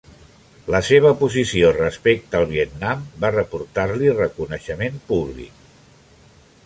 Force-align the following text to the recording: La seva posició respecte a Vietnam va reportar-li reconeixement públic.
La 0.75 0.79
seva 0.85 1.09
posició 1.19 1.67
respecte 1.75 2.39
a 2.45 2.49
Vietnam 2.53 3.03
va 3.25 3.33
reportar-li 3.37 4.11
reconeixement 4.21 4.99
públic. 5.13 5.77